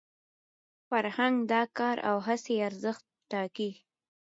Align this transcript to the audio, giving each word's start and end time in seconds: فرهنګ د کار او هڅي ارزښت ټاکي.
فرهنګ 0.87 1.35
د 1.51 1.53
کار 1.77 1.97
او 2.09 2.17
هڅي 2.27 2.55
ارزښت 2.67 3.05
ټاکي. 3.31 3.71